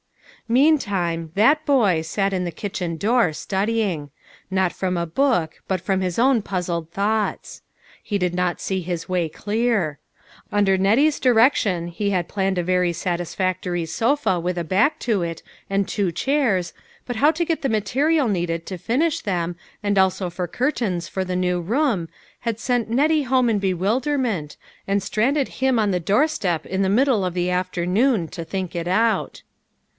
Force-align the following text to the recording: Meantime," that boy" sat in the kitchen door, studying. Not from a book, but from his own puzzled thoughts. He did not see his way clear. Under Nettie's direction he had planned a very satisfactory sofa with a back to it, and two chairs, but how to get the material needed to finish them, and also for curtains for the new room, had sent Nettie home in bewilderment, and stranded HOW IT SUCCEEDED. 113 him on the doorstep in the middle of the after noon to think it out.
Meantime," 0.47 1.31
that 1.35 1.63
boy" 1.65 2.01
sat 2.01 2.33
in 2.33 2.43
the 2.43 2.51
kitchen 2.51 2.97
door, 2.97 3.31
studying. 3.31 4.09
Not 4.49 4.73
from 4.73 4.97
a 4.97 5.05
book, 5.05 5.61
but 5.67 5.79
from 5.79 6.01
his 6.01 6.17
own 6.19 6.41
puzzled 6.41 6.91
thoughts. 6.91 7.61
He 8.03 8.17
did 8.17 8.33
not 8.33 8.59
see 8.59 8.81
his 8.81 9.07
way 9.07 9.29
clear. 9.29 9.99
Under 10.51 10.77
Nettie's 10.77 11.19
direction 11.19 11.87
he 11.87 12.09
had 12.09 12.27
planned 12.27 12.57
a 12.57 12.63
very 12.63 12.91
satisfactory 12.91 13.85
sofa 13.85 14.39
with 14.39 14.57
a 14.57 14.63
back 14.63 14.99
to 15.01 15.21
it, 15.21 15.43
and 15.69 15.87
two 15.87 16.11
chairs, 16.11 16.73
but 17.05 17.17
how 17.17 17.31
to 17.31 17.45
get 17.45 17.61
the 17.61 17.69
material 17.69 18.27
needed 18.27 18.65
to 18.65 18.77
finish 18.79 19.21
them, 19.21 19.55
and 19.83 19.97
also 19.97 20.29
for 20.31 20.47
curtains 20.47 21.07
for 21.07 21.23
the 21.23 21.35
new 21.37 21.61
room, 21.61 22.09
had 22.41 22.59
sent 22.59 22.89
Nettie 22.89 23.23
home 23.23 23.49
in 23.49 23.59
bewilderment, 23.59 24.57
and 24.87 25.01
stranded 25.03 25.37
HOW 25.37 25.43
IT 25.43 25.45
SUCCEEDED. 25.45 25.75
113 25.75 25.75
him 25.75 25.79
on 25.79 25.91
the 25.91 25.99
doorstep 26.05 26.65
in 26.65 26.81
the 26.81 26.89
middle 26.89 27.23
of 27.23 27.35
the 27.35 27.51
after 27.51 27.85
noon 27.85 28.27
to 28.29 28.43
think 28.43 28.75
it 28.75 28.87
out. 28.87 29.43